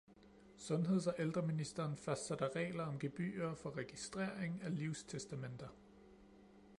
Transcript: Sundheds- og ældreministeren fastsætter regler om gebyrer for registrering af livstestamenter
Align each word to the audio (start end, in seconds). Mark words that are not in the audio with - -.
Sundheds- 0.55 1.07
og 1.07 1.15
ældreministeren 1.19 1.97
fastsætter 1.97 2.55
regler 2.55 2.83
om 2.85 2.99
gebyrer 2.99 3.55
for 3.55 3.77
registrering 3.77 4.61
af 4.63 4.75
livstestamenter 4.75 5.67